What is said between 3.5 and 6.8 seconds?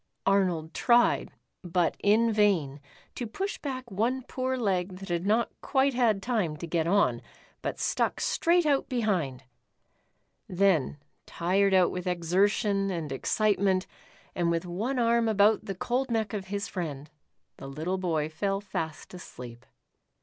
back one poor leg that had not quite had time to